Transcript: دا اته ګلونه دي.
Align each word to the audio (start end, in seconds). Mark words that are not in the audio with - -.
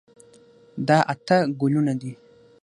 دا 0.87 0.97
اته 1.13 1.37
ګلونه 1.59 1.93
دي. 2.01 2.11